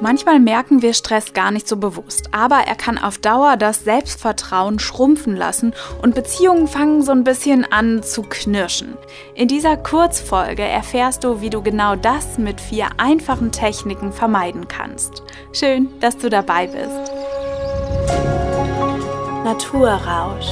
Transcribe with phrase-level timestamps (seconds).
[0.00, 4.78] Manchmal merken wir Stress gar nicht so bewusst, aber er kann auf Dauer das Selbstvertrauen
[4.78, 8.96] schrumpfen lassen und Beziehungen fangen so ein bisschen an zu knirschen.
[9.34, 15.22] In dieser Kurzfolge erfährst du, wie du genau das mit vier einfachen Techniken vermeiden kannst.
[15.52, 17.12] Schön, dass du dabei bist.
[19.44, 20.46] Naturrausch.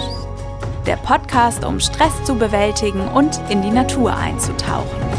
[0.87, 5.16] Der Podcast, um Stress zu bewältigen und in die Natur einzutauchen.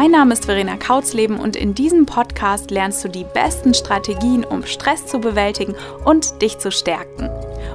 [0.00, 4.64] Mein Name ist Verena Kautzleben und in diesem Podcast lernst du die besten Strategien, um
[4.64, 7.28] Stress zu bewältigen und dich zu stärken.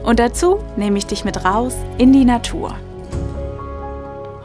[0.05, 2.78] Und dazu nehme ich dich mit raus in die Natur.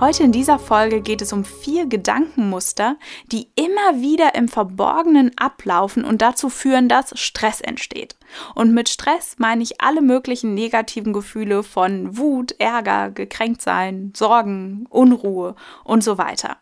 [0.00, 2.96] Heute in dieser Folge geht es um vier Gedankenmuster,
[3.30, 8.16] die immer wieder im Verborgenen ablaufen und dazu führen, dass Stress entsteht.
[8.56, 15.54] Und mit Stress meine ich alle möglichen negativen Gefühle von Wut, Ärger, Gekränktsein, Sorgen, Unruhe
[15.84, 16.56] und so weiter.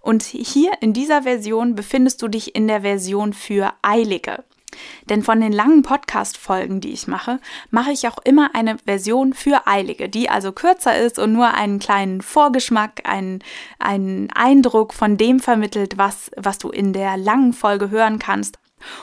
[0.00, 4.44] Und hier in dieser Version befindest du dich in der Version für Eilige.
[5.08, 7.38] Denn von den langen Podcast-Folgen, die ich mache,
[7.70, 11.78] mache ich auch immer eine Version für Eilige, die also kürzer ist und nur einen
[11.78, 13.42] kleinen Vorgeschmack, einen,
[13.78, 18.58] einen Eindruck von dem vermittelt, was, was du in der langen Folge hören kannst.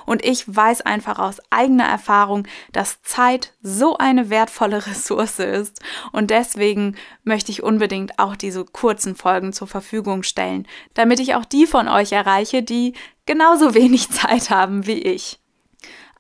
[0.06, 5.82] Und ich weiß einfach aus eigener Erfahrung, dass Zeit so eine wertvolle Ressource ist.
[6.12, 11.46] Und deswegen möchte ich unbedingt auch diese kurzen Folgen zur Verfügung stellen, damit ich auch
[11.46, 12.94] die von euch erreiche, die
[13.26, 15.41] genauso wenig Zeit haben wie ich.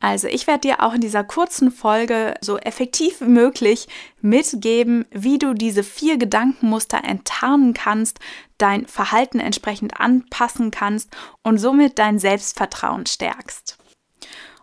[0.01, 3.87] Also ich werde dir auch in dieser kurzen Folge so effektiv wie möglich
[4.19, 8.19] mitgeben, wie du diese vier Gedankenmuster enttarnen kannst,
[8.57, 11.11] dein Verhalten entsprechend anpassen kannst
[11.43, 13.77] und somit dein Selbstvertrauen stärkst.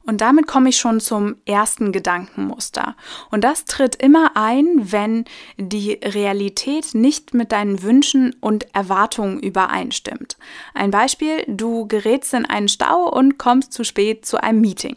[0.08, 2.96] Und damit komme ich schon zum ersten Gedankenmuster.
[3.30, 5.26] Und das tritt immer ein, wenn
[5.58, 10.38] die Realität nicht mit deinen Wünschen und Erwartungen übereinstimmt.
[10.72, 14.96] Ein Beispiel, du gerätst in einen Stau und kommst zu spät zu einem Meeting.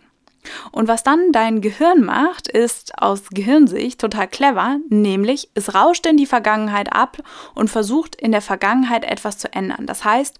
[0.71, 6.17] Und was dann dein Gehirn macht, ist aus Gehirnsicht total clever, nämlich es rauscht in
[6.17, 7.17] die Vergangenheit ab
[7.55, 9.85] und versucht in der Vergangenheit etwas zu ändern.
[9.85, 10.37] Das heißt,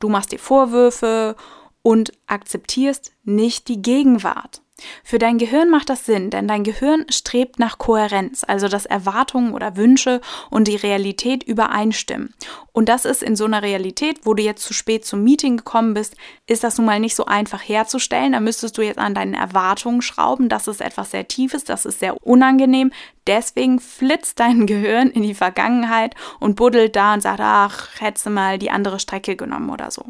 [0.00, 1.36] du machst dir Vorwürfe
[1.82, 4.63] und akzeptierst nicht die Gegenwart.
[5.04, 9.52] Für dein Gehirn macht das Sinn, denn dein Gehirn strebt nach Kohärenz, also dass Erwartungen
[9.54, 10.20] oder Wünsche
[10.50, 12.34] und die Realität übereinstimmen.
[12.72, 15.94] Und das ist in so einer Realität, wo du jetzt zu spät zum Meeting gekommen
[15.94, 16.16] bist,
[16.48, 18.32] ist das nun mal nicht so einfach herzustellen.
[18.32, 20.48] Da müsstest du jetzt an deinen Erwartungen schrauben.
[20.48, 22.90] Das ist etwas sehr Tiefes, das ist sehr unangenehm.
[23.28, 28.30] Deswegen flitzt dein Gehirn in die Vergangenheit und buddelt da und sagt, ach, hättest du
[28.30, 30.04] mal die andere Strecke genommen oder so.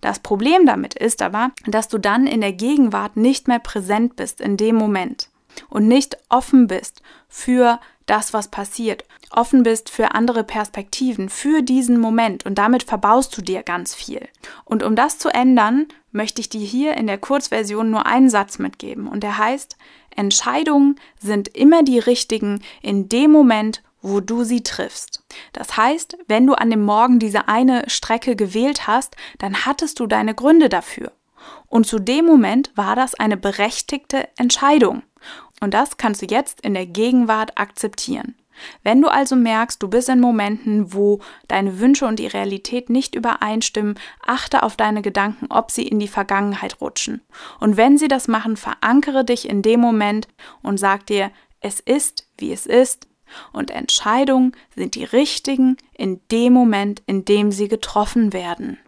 [0.00, 4.40] Das Problem damit ist aber, dass du dann in der Gegenwart nicht mehr präsent bist
[4.40, 5.28] in dem Moment
[5.68, 11.98] und nicht offen bist für das, was passiert, offen bist für andere Perspektiven, für diesen
[11.98, 14.28] Moment und damit verbaust du dir ganz viel.
[14.64, 18.58] Und um das zu ändern, möchte ich dir hier in der Kurzversion nur einen Satz
[18.58, 19.76] mitgeben und der heißt,
[20.14, 25.24] Entscheidungen sind immer die richtigen in dem Moment, wo du sie triffst.
[25.52, 30.06] Das heißt, wenn du an dem Morgen diese eine Strecke gewählt hast, dann hattest du
[30.06, 31.12] deine Gründe dafür.
[31.66, 35.02] Und zu dem Moment war das eine berechtigte Entscheidung.
[35.60, 38.34] Und das kannst du jetzt in der Gegenwart akzeptieren.
[38.82, 43.14] Wenn du also merkst, du bist in Momenten, wo deine Wünsche und die Realität nicht
[43.14, 47.22] übereinstimmen, achte auf deine Gedanken, ob sie in die Vergangenheit rutschen.
[47.58, 50.28] Und wenn sie das machen, verankere dich in dem Moment
[50.62, 53.08] und sag dir, es ist, wie es ist,
[53.52, 58.78] und Entscheidungen sind die richtigen in dem Moment, in dem sie getroffen werden.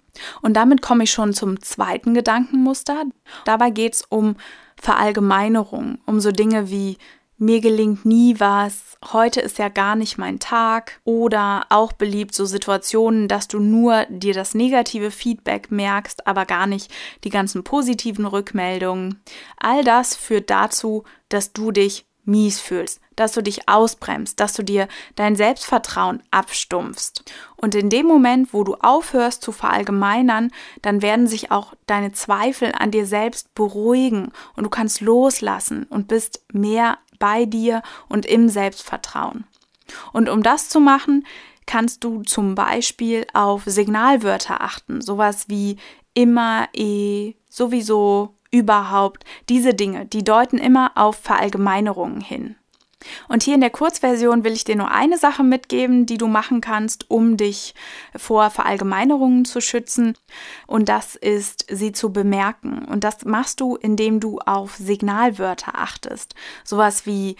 [0.42, 3.04] Und damit komme ich schon zum zweiten Gedankenmuster.
[3.44, 4.36] Dabei geht es um
[4.80, 6.96] Verallgemeinerung, um so Dinge wie
[7.38, 12.46] mir gelingt nie was, heute ist ja gar nicht mein Tag oder auch beliebt so
[12.46, 16.90] Situationen, dass du nur dir das negative Feedback merkst, aber gar nicht
[17.24, 19.20] die ganzen positiven Rückmeldungen.
[19.58, 24.62] All das führt dazu, dass du dich mies fühlst, dass du dich ausbremst, dass du
[24.62, 27.25] dir dein Selbstvertrauen abstumpfst.
[27.56, 30.50] Und in dem Moment, wo du aufhörst zu verallgemeinern,
[30.82, 36.08] dann werden sich auch deine Zweifel an dir selbst beruhigen und du kannst loslassen und
[36.08, 39.44] bist mehr bei dir und im Selbstvertrauen.
[40.12, 41.26] Und um das zu machen,
[41.67, 45.78] kannst du zum Beispiel auf Signalwörter achten, sowas wie
[46.14, 52.56] immer, eh, sowieso, überhaupt, diese Dinge, die deuten immer auf Verallgemeinerungen hin.
[53.28, 56.60] Und hier in der Kurzversion will ich dir nur eine Sache mitgeben, die du machen
[56.60, 57.75] kannst, um dich
[58.16, 60.16] vor Verallgemeinerungen zu schützen.
[60.66, 62.84] Und das ist, sie zu bemerken.
[62.84, 66.34] Und das machst du, indem du auf Signalwörter achtest.
[66.64, 67.37] Sowas wie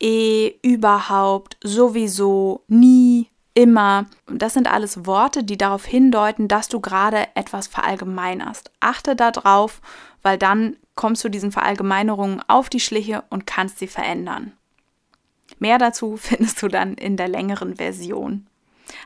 [0.00, 4.06] eh, überhaupt, sowieso, nie, immer.
[4.26, 8.70] Das sind alles Worte, die darauf hindeuten, dass du gerade etwas verallgemeinerst.
[8.80, 9.80] Achte darauf,
[10.22, 14.52] weil dann kommst du diesen Verallgemeinerungen auf die Schliche und kannst sie verändern.
[15.58, 18.46] Mehr dazu findest du dann in der längeren Version.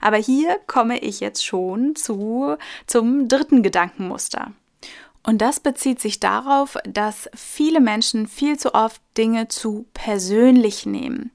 [0.00, 2.56] Aber hier komme ich jetzt schon zu,
[2.86, 4.52] zum dritten Gedankenmuster.
[5.22, 11.30] Und das bezieht sich darauf, dass viele Menschen viel zu oft Dinge zu persönlich nehmen.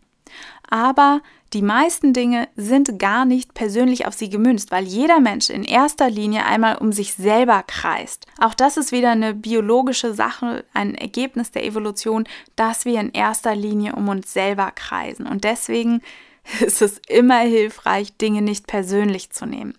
[0.74, 1.22] Aber
[1.54, 6.10] die meisten Dinge sind gar nicht persönlich auf sie gemünzt, weil jeder Mensch in erster
[6.10, 8.25] Linie einmal um sich selber kreist.
[8.40, 12.24] Auch das ist wieder eine biologische Sache, ein Ergebnis der Evolution,
[12.56, 15.28] dass wir in erster Linie um uns selber kreisen.
[15.28, 16.02] Und deswegen
[16.60, 19.75] ist es immer hilfreich, Dinge nicht persönlich zu nehmen.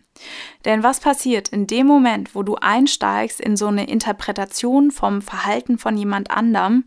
[0.65, 5.77] Denn was passiert in dem Moment, wo du einsteigst in so eine Interpretation vom Verhalten
[5.77, 6.85] von jemand anderem,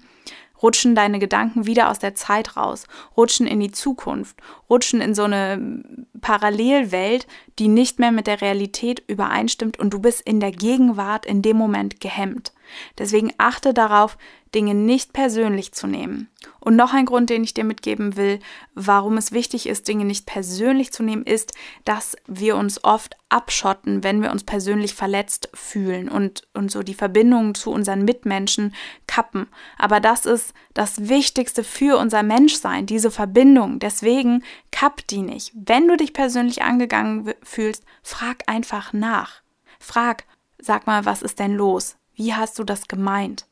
[0.62, 4.38] rutschen deine Gedanken wieder aus der Zeit raus, rutschen in die Zukunft,
[4.70, 7.28] rutschen in so eine Parallelwelt,
[7.60, 11.58] die nicht mehr mit der Realität übereinstimmt und du bist in der Gegenwart in dem
[11.58, 12.54] Moment gehemmt.
[12.98, 14.18] Deswegen achte darauf,
[14.56, 16.30] Dinge nicht persönlich zu nehmen.
[16.60, 18.40] Und noch ein Grund, den ich dir mitgeben will,
[18.74, 21.54] warum es wichtig ist, Dinge nicht persönlich zu nehmen, ist,
[21.86, 26.94] dass wir uns oft abschotten, wenn wir uns persönlich verletzt fühlen und, und so die
[26.94, 28.74] Verbindung zu unseren Mitmenschen
[29.06, 29.48] kappen.
[29.78, 33.80] Aber das ist das Wichtigste für unser Menschsein, diese Verbindung.
[33.80, 35.52] Deswegen kapp die nicht.
[35.56, 39.42] Wenn du dich persönlich angegangen fühlst, frag einfach nach.
[39.80, 40.26] Frag,
[40.60, 41.98] sag mal, was ist denn los?
[42.18, 43.46] Wie hast du das gemeint?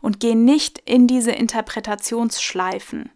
[0.00, 3.10] Und geh nicht in diese Interpretationsschleifen.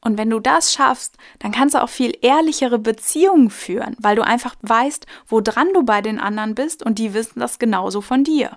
[0.00, 4.24] Und wenn du das schaffst, dann kannst du auch viel ehrlichere Beziehungen führen, weil du
[4.24, 8.56] einfach weißt, woran du bei den anderen bist und die wissen das genauso von dir.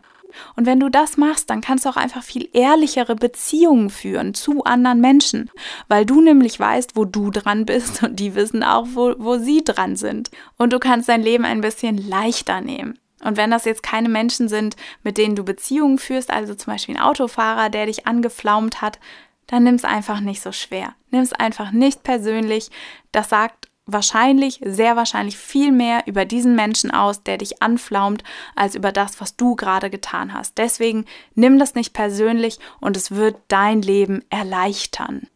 [0.55, 4.63] Und wenn du das machst, dann kannst du auch einfach viel ehrlichere Beziehungen führen zu
[4.63, 5.51] anderen Menschen,
[5.89, 9.65] weil du nämlich weißt, wo du dran bist und die wissen auch, wo, wo sie
[9.65, 10.31] dran sind.
[10.57, 12.97] Und du kannst dein Leben ein bisschen leichter nehmen.
[13.23, 16.95] Und wenn das jetzt keine Menschen sind, mit denen du Beziehungen führst, also zum Beispiel
[16.95, 18.99] ein Autofahrer, der dich angeflaumt hat,
[19.47, 20.95] dann nimm es einfach nicht so schwer.
[21.11, 22.69] Nimm es einfach nicht persönlich.
[23.11, 28.23] Das sagt wahrscheinlich, sehr wahrscheinlich viel mehr über diesen Menschen aus, der dich anflaumt,
[28.55, 30.57] als über das, was du gerade getan hast.
[30.57, 31.05] Deswegen
[31.35, 35.27] nimm das nicht persönlich und es wird dein Leben erleichtern.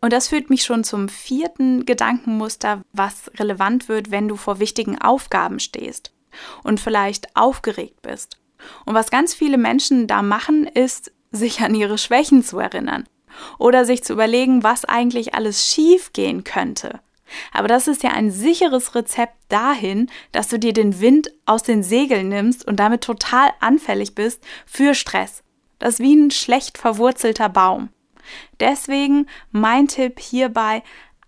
[0.00, 5.00] Und das führt mich schon zum vierten Gedankenmuster, was relevant wird, wenn du vor wichtigen
[5.00, 6.12] Aufgaben stehst
[6.62, 8.38] und vielleicht aufgeregt bist.
[8.84, 13.08] Und was ganz viele Menschen da machen, ist, sich an ihre Schwächen zu erinnern
[13.58, 17.00] oder sich zu überlegen, was eigentlich alles schief gehen könnte.
[17.52, 21.82] Aber das ist ja ein sicheres Rezept dahin, dass du dir den Wind aus den
[21.82, 25.42] Segeln nimmst und damit total anfällig bist für Stress.
[25.78, 27.88] Das ist wie ein schlecht verwurzelter Baum.
[28.60, 30.82] Deswegen mein Tipp hierbei,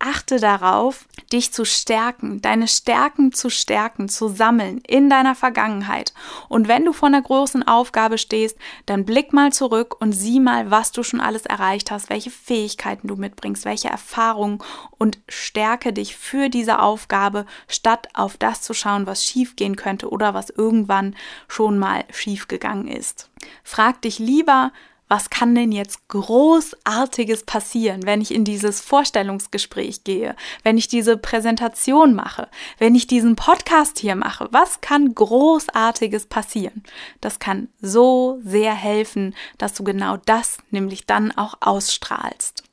[0.04, 6.12] achte darauf, dich zu stärken, deine Stärken zu stärken, zu sammeln in deiner Vergangenheit.
[6.48, 10.70] Und wenn du vor einer großen Aufgabe stehst, dann blick mal zurück und sieh mal,
[10.70, 14.58] was du schon alles erreicht hast, welche Fähigkeiten du mitbringst, welche Erfahrungen
[14.98, 20.34] und stärke dich für diese Aufgabe, statt auf das zu schauen, was schiefgehen könnte oder
[20.34, 21.16] was irgendwann
[21.48, 23.30] schon mal schiefgegangen ist.
[23.62, 24.70] Frag dich lieber,
[25.08, 31.16] was kann denn jetzt großartiges passieren, wenn ich in dieses Vorstellungsgespräch gehe, wenn ich diese
[31.16, 32.48] Präsentation mache,
[32.78, 34.48] wenn ich diesen Podcast hier mache?
[34.50, 36.82] Was kann großartiges passieren?
[37.20, 42.64] Das kann so sehr helfen, dass du genau das nämlich dann auch ausstrahlst.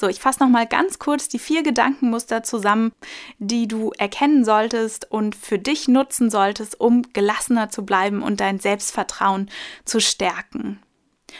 [0.00, 2.92] So, ich fasse noch mal ganz kurz die vier Gedankenmuster zusammen,
[3.40, 8.60] die du erkennen solltest und für dich nutzen solltest, um gelassener zu bleiben und dein
[8.60, 9.50] Selbstvertrauen
[9.84, 10.78] zu stärken.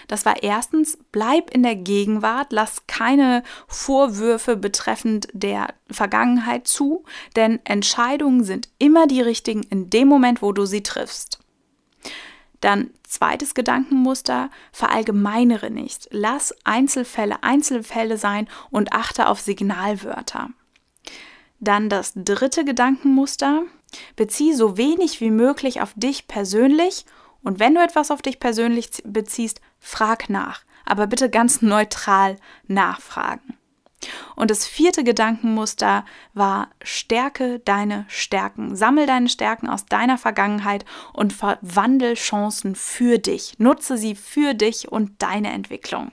[0.06, 7.04] Das war erstens, bleib in der Gegenwart, lass keine Vorwürfe betreffend der Vergangenheit zu,
[7.36, 11.38] denn Entscheidungen sind immer die richtigen in dem Moment, wo du sie triffst.
[12.60, 16.08] Dann zweites Gedankenmuster, verallgemeinere nicht.
[16.10, 20.50] Lass Einzelfälle Einzelfälle sein und achte auf Signalwörter.
[21.60, 23.62] Dann das dritte Gedankenmuster,
[24.16, 27.04] bezieh so wenig wie möglich auf dich persönlich
[27.42, 33.58] und wenn du etwas auf dich persönlich beziehst, frag nach, aber bitte ganz neutral nachfragen.
[34.36, 38.76] Und das vierte Gedankenmuster war, stärke deine Stärken.
[38.76, 43.58] Sammel deine Stärken aus deiner Vergangenheit und verwandel Chancen für dich.
[43.58, 46.12] Nutze sie für dich und deine Entwicklung.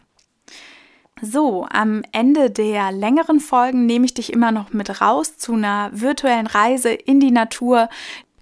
[1.21, 5.89] So, am Ende der längeren Folgen nehme ich dich immer noch mit raus zu einer
[5.93, 7.87] virtuellen Reise in die Natur,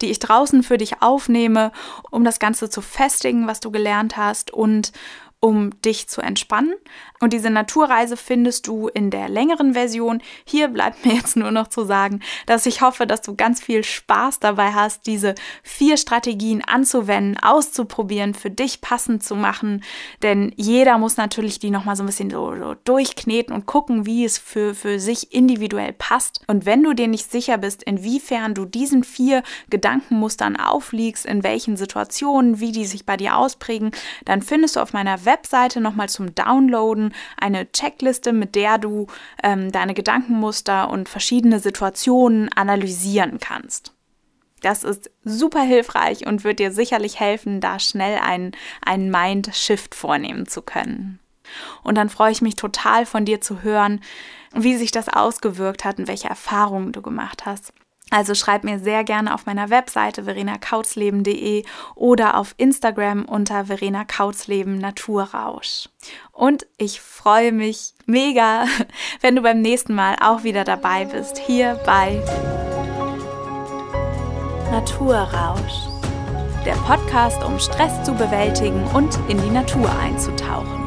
[0.03, 1.71] die ich draußen für dich aufnehme,
[2.11, 4.91] um das Ganze zu festigen, was du gelernt hast und
[5.43, 6.73] um dich zu entspannen.
[7.19, 10.21] Und diese Naturreise findest du in der längeren Version.
[10.45, 13.83] Hier bleibt mir jetzt nur noch zu sagen, dass ich hoffe, dass du ganz viel
[13.83, 19.83] Spaß dabei hast, diese vier Strategien anzuwenden, auszuprobieren, für dich passend zu machen.
[20.21, 24.23] Denn jeder muss natürlich die nochmal so ein bisschen so, so durchkneten und gucken, wie
[24.23, 26.41] es für, für sich individuell passt.
[26.47, 31.75] Und wenn du dir nicht sicher bist, inwiefern du diesen vier Gedankenmustern aufliegst, in welchen
[31.75, 33.91] Situationen, wie die sich bei dir ausprägen,
[34.23, 39.07] dann findest du auf meiner Website Webseite nochmal zum Downloaden eine Checkliste, mit der du
[39.41, 43.93] ähm, deine Gedankenmuster und verschiedene Situationen analysieren kannst.
[44.61, 48.51] Das ist super hilfreich und wird dir sicherlich helfen, da schnell einen,
[48.85, 51.19] einen Mind-Shift vornehmen zu können.
[51.83, 53.99] Und dann freue ich mich total von dir zu hören,
[54.53, 57.73] wie sich das ausgewirkt hat und welche Erfahrungen du gemacht hast.
[58.13, 61.63] Also schreib mir sehr gerne auf meiner Webseite verenakautzleben.de
[61.95, 64.05] oder auf Instagram unter Verena
[64.65, 65.89] Naturrausch.
[66.31, 68.65] Und ich freue mich mega,
[69.21, 72.21] wenn du beim nächsten Mal auch wieder dabei bist, hier bei
[74.69, 75.87] Naturrausch.
[76.67, 80.82] Der Podcast, um Stress zu bewältigen und in die Natur einzutauchen.